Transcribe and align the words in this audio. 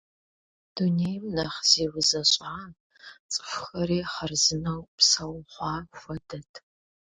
Дунейм 0.75 1.23
нэхъ 1.35 1.61
зиузэщӏа, 1.69 2.55
цӏыхухэри 3.31 3.99
хъарзынэу 4.11 4.81
псэу 4.97 5.35
хъуа 5.51 5.75
хуэдэт. 5.97 6.51